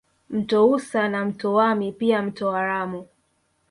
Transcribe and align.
Mto 0.29 0.67
Usa 0.71 1.09
na 1.09 1.25
mto 1.25 1.53
Wami 1.53 1.91
pia 1.91 2.21
mto 2.21 2.47
Waramu 2.47 3.07